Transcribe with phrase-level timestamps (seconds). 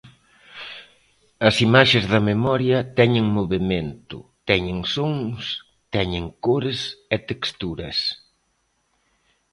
[1.47, 4.17] As imaxes da memoria teñen movemento,
[4.49, 5.41] teñen sons,
[5.95, 6.79] teñen cores
[7.15, 7.97] e texturas.